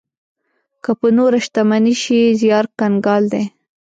که 0.83 0.91
په 0.99 1.07
نوره 1.17 1.39
شتمني 1.45 1.95
شي 2.01 2.19
زيار 2.41 2.65
کنګال 2.79 3.23
دی. 3.33 3.43